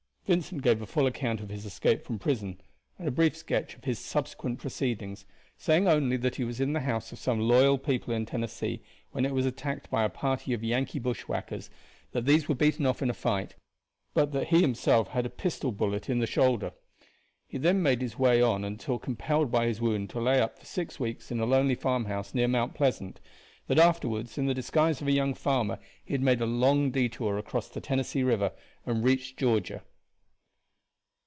Vincent 0.27 0.61
gave 0.61 0.81
a 0.81 0.85
full 0.85 1.07
account 1.07 1.41
of 1.41 1.49
his 1.49 1.65
escape 1.65 2.05
from 2.05 2.17
prison 2.17 2.61
and 2.97 3.05
a 3.05 3.11
brief 3.11 3.35
sketch 3.35 3.75
of 3.75 3.83
his 3.83 3.99
subsequent 3.99 4.59
proceedings, 4.59 5.25
saying 5.57 5.89
only 5.89 6.15
that 6.15 6.35
he 6.37 6.45
was 6.45 6.61
in 6.61 6.71
the 6.71 6.79
house 6.81 7.11
of 7.11 7.19
some 7.19 7.37
loyal 7.37 7.77
people 7.77 8.13
in 8.13 8.25
Tennessee, 8.25 8.81
when 9.11 9.25
it 9.25 9.33
was 9.33 9.45
attacked 9.45 9.89
by 9.89 10.05
a 10.05 10.09
party 10.09 10.53
of 10.53 10.63
Yankee 10.63 10.99
bushwhackers, 10.99 11.69
that 12.13 12.23
these 12.25 12.47
were 12.47 12.55
beaten 12.55 12.85
off 12.85 13.01
in 13.01 13.09
the 13.09 13.13
fight, 13.13 13.55
but 14.13 14.31
that 14.31 14.47
he 14.49 14.61
himself 14.61 15.09
had 15.09 15.25
a 15.25 15.29
pistol 15.29 15.69
bullet 15.73 16.09
in 16.09 16.21
his 16.21 16.29
shoulder. 16.29 16.71
He 17.45 17.57
then 17.57 17.83
made 17.83 18.01
his 18.01 18.17
way 18.17 18.41
on 18.41 18.63
until 18.63 18.99
compelled 18.99 19.51
by 19.51 19.65
his 19.65 19.81
wound 19.81 20.09
to 20.11 20.21
lay 20.21 20.39
up 20.39 20.59
for 20.59 20.65
six 20.65 20.97
weeks 20.97 21.29
in 21.29 21.41
a 21.41 21.45
lonely 21.45 21.75
farmhouse 21.75 22.33
near 22.33 22.47
Mount 22.47 22.73
Pleasant; 22.73 23.19
that 23.67 23.79
afterward 23.79 24.29
in 24.37 24.45
the 24.45 24.53
disguise 24.53 25.01
of 25.01 25.09
a 25.09 25.11
young 25.11 25.33
farmer 25.33 25.77
he 26.05 26.13
had 26.13 26.21
made 26.21 26.39
a 26.39 26.45
long 26.45 26.89
detour 26.89 27.37
across 27.37 27.67
the 27.67 27.81
Tennessee 27.81 28.23
river 28.23 28.53
and 28.85 29.03
reached 29.03 29.35
Georgia. 29.37 29.83